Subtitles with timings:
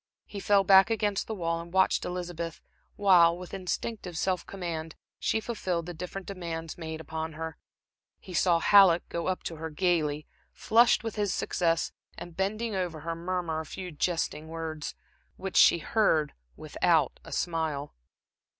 [0.25, 2.59] He fell back against the wall, and watched Elizabeth
[2.95, 7.59] while, with instinctive self command, she fulfilled the different demands made upon her.
[8.17, 13.01] He saw Halleck go up to her gaily, flushed with his success, and bending over
[13.01, 14.95] her, murmur a few jesting words,
[15.37, 17.93] which she heard without a smile.